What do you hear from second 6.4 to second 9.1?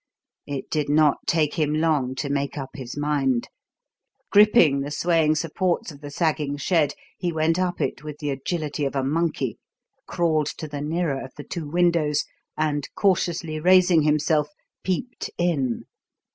shed, he went up it with the agility of a